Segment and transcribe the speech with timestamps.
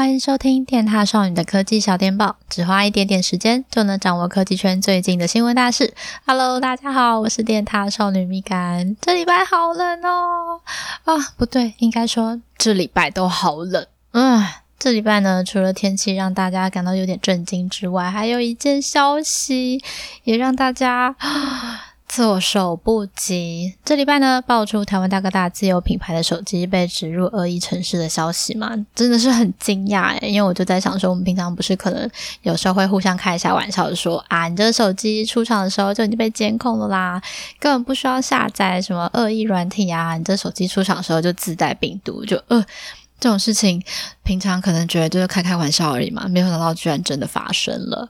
[0.00, 5.92] 欢迎收听电獭少女的科技小电报，只花一点点时间就能掌握科技圈最近的新闻大事。
[6.24, 8.96] Hello，大家好，我是电獭少女蜜柑。
[9.02, 10.62] 这礼拜好冷哦，
[11.04, 13.86] 啊，不对，应该说这礼拜都好冷。
[14.12, 14.42] 嗯，
[14.78, 19.82] 这礼拜呢，除了天气让大家感到有点震惊之外，还有一件消息
[20.24, 21.14] 也让大家。
[22.10, 23.72] 措手不及。
[23.84, 32.10] 这礼拜呢，爆出台湾大哥大自有品牌的手机被植入恶意程式的消息嘛，真的是很惊讶诶，因为我就在想说，我们平常不是可能
[32.42, 37.22] 有时候会互相开一下玩笑，说啊，你这手机出厂的时候就已经被监控了啦，
[37.60, 42.60] 根本不需要下载什么恶意软体啊，你这手机出厂的时候就自带病毒，就呃，
[43.20, 43.80] 这种事情
[44.24, 48.08] 平常可能觉得就是开开玩笑而已嘛，没有想到居然真的发生了。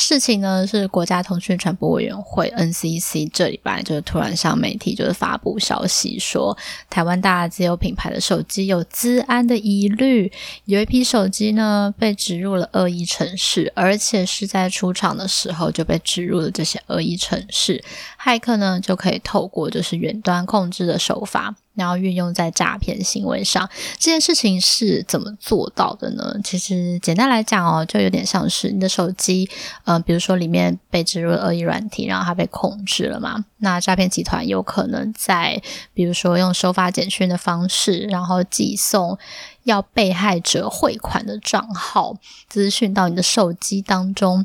[0.00, 6.56] 事情呢是国家通讯传播委员会 NCC 这礼拜就是突然向媒体就是发布消息说，
[6.88, 10.30] 台湾大自有品牌的手机有资安的疑虑，
[10.66, 17.82] 有一批手机呢被植入了恶意程式，而且是在出厂的时候就被植入了这些恶意程式，
[18.22, 21.56] 骇客呢就可以透过就是远端控制的手法。
[21.78, 26.34] 然后运用在诈骗行为上，这件事情是怎么做到的呢？
[26.42, 29.48] 其实简单来讲哦，就有点像是你的手机，
[29.84, 33.44] 呃，比如说里面被植入了恶意软体，然后它被控制了嘛。
[33.58, 35.62] 那诈骗集团有可能在，
[35.94, 39.16] 比如说用收发简讯的方式，然后寄送
[39.62, 42.16] 要被害者汇款的账号
[42.48, 44.44] 资讯到你的手机当中，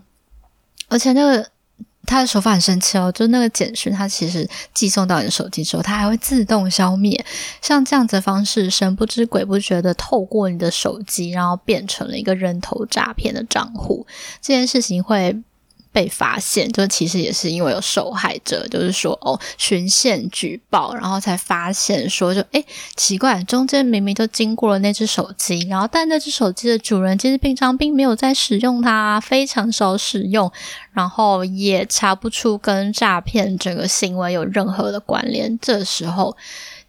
[0.88, 1.53] 而且那个。
[2.06, 7.26] 他的手法很神奇哦，就那个简讯，它其实寄送到你的手机之后，它还会自动消灭。
[7.62, 14.06] 像这样子的方式，神不知鬼不觉的透过你的手机，然后变成了一个人头诈骗的账户。
[14.42, 15.42] 这件事情会
[15.94, 30.52] 被发现，就其实也是因为有受害者，就是说哦，循线举报，然后才发现说就，就诶奇怪，中间明明就经过了那只手机，然后但那只手机的主人其实平常并没有在使用它，非常少使用，
[30.92, 35.58] 然后也查不出跟诈骗这个行为有任何的关联。
[35.62, 36.36] 这时候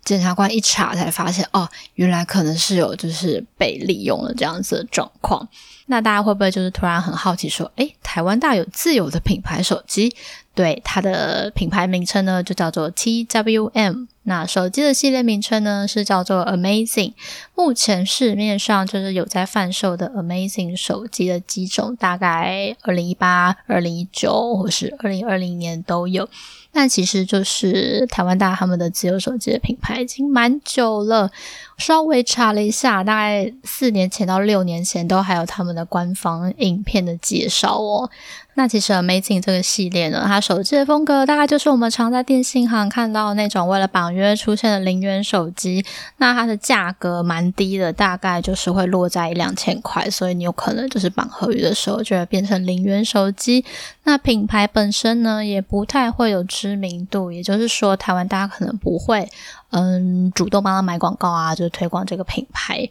[0.05, 5.49] 检察官一查才发现，哦，原来可能是有就是被利用了这样子的状况。
[5.87, 10.15] 那大家会不会就是突然很好奇说，诶，台湾大有自有的品牌手机？
[10.55, 14.07] 对，它的品牌名称呢就叫做 TWM。
[14.27, 17.13] 那手机的系列名称呢是叫做 Amazing。
[17.55, 26.29] 目前市面上就是有在贩售的 Amazing 手机的机种，大概二零一八、二零一九或是二零二零年都有。
[26.73, 31.31] 那其实就是台湾大他们的自有手机的品牌已经蛮久了。
[31.77, 38.11] 稍微查了一下，大概四年前到六年前都还有他们的官方影片的介绍哦。
[38.57, 45.85] 那其实 Amazing 这个系列呢，它手机的风格大概就是我们常在电信行看到的那种为了绑约出现的零元手机。
[46.19, 53.65] 那它的价格蛮低的，大概就是会落在一两千块，所以你有可能就是绑合约的时候就会变成零元手机。
[54.05, 59.29] 那品牌本身呢，也不太会有知名度，也就是说，台湾大家可能不会
[59.71, 62.89] 嗯主动帮他买广告啊，就是推广这个品牌，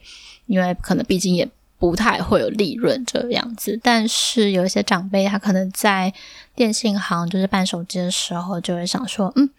[0.48, 1.50] 因为可能毕竟也。
[1.80, 6.14] 不太会有利润这样子，但是有一些长辈，他可能在
[6.56, 9.50] 电信行就是办手机的时候，就会想说，嗯，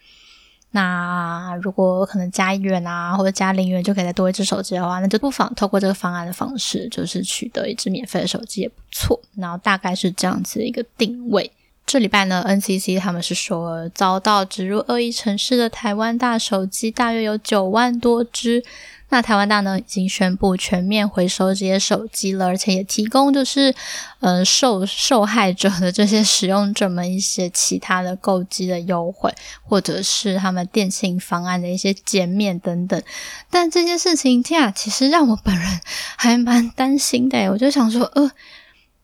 [0.71, 9.21] 那如果可能加一元啊，或者加零元就可以再多一只手机的话，那就不妨透过这个方案的方式，就是取得一只免费的手机也不错。
[9.35, 11.51] 然后大概是这样子一个定位。
[11.85, 18.63] 这礼拜呢，NCC 他们是说，遭到植入恶意程式的台湾大手机大约有九万多只。
[19.09, 23.73] 那台湾大呢，已经宣布全面回收这些手机了，而且也提供就是，
[24.19, 29.33] 呃，受受害者的这些使用者们一些其他的购机的优惠，
[29.63, 33.01] 或者是他们电信方案的一些减免等等。
[33.49, 35.79] 但这件事情，天啊，其实让我本人
[36.17, 38.31] 还蛮担心的，我就想说，呃。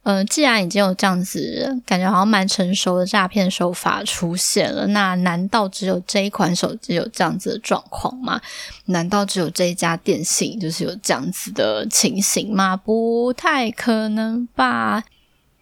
[0.03, 8.41] 呃，既然已经有这样子，感觉好像蛮成熟的诈骗手法出现了，那难道只有这一款手机有这样子的状况吗？
[8.85, 12.75] 难道只有这一家电信就是有这样子的情形吗？
[12.75, 15.03] 不太可能吧。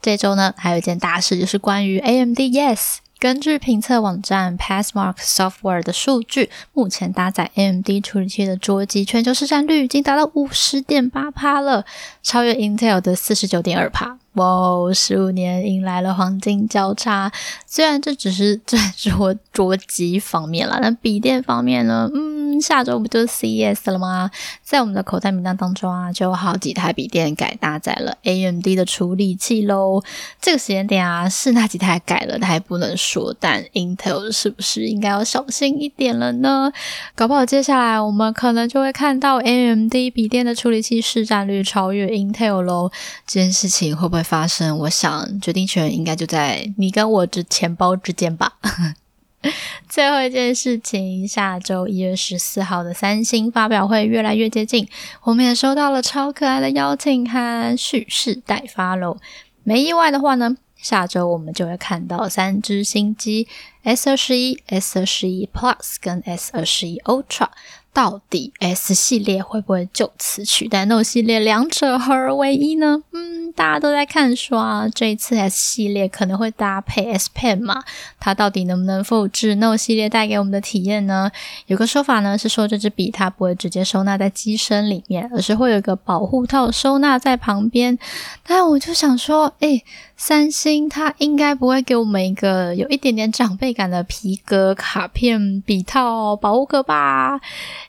[0.02, 3.00] 这周呢，还有一件大事，就是关于 AMD Yes。
[3.20, 11.84] 根据评测网站 Passmark Software 的数据，目前搭载 AMD 处理器的桌机全球市占率已经达到五十点八趴了，
[12.24, 14.18] 超越 Intel 的四十九点二趴。
[14.40, 17.30] 哇哦，十五年迎来了黄金交叉。
[17.68, 24.32] 虽然这只是在桌桌机方面啦，但笔电方面呢，嗯，下周不就是 CES 了吗？
[24.64, 30.02] 在我们的口袋名单当中啊，就有好几台笔电改搭载了 AMD 的处理器喽。
[30.42, 36.72] 这个时间点啊，是那几台改了，它还不能说，但 Intel 是不是应该要小心一点了呢？
[37.14, 42.90] 搞不好接下来我们可能就会看到 AMD 笔电的处理器市占率超越 Intel 喽。
[43.28, 44.78] 这件事情会不会发生？
[44.78, 48.54] 我想决定权应该就在你跟我之钱包之间吧。
[49.90, 54.88] 最后一件事情，下周一月十四号的三星发表会越来越接近，
[55.24, 59.18] 我们也收到了超可爱的邀请函，蓄势待发喽。
[59.64, 63.48] 没意外的话呢，下周我们就会看到三只新机
[63.84, 67.48] ：S 二十一、S 二十一 Plus 跟 S 二十一 Ultra。
[67.92, 73.02] 到底 S 系列会不会就此取代 Note 系列，两者合而为一呢？
[73.12, 77.84] 嗯，大家都在看说啊，这一次 S 系列可能会搭配 S Pen 嘛，
[78.18, 81.30] 它到底能不能复制 Note 系列带给我们的体验呢？
[81.66, 88.00] 有个说法呢是说，这支笔它不会直接收纳在机身里面，而是会有一个保护套收纳在旁边。
[88.48, 89.84] 但我就想说，诶，
[90.16, 97.42] 三星它应该不会给我们一个有一点点长辈感的皮革卡片笔套保护壳吧？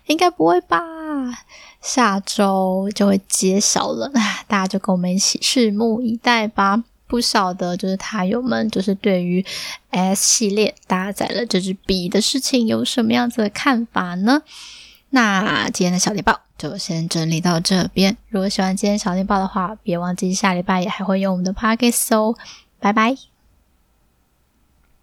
[0.07, 0.81] 应该不会吧？
[1.81, 4.11] 下周就会揭晓了，
[4.51, 6.83] 大家就跟我们一起拭目以待吧。
[7.07, 9.45] 不晓得就是塔友们，就是对于
[9.91, 14.43] S 系列搭载了这支笔的事情有什么样子的看法呢？
[15.11, 18.17] 那今天的小猎豹就先整理到这边。
[18.29, 22.37] 如果喜欢今天小猎豹的话，别忘记下礼拜也还会用我们的 Pocket 哦。
[22.79, 23.30] 拜拜。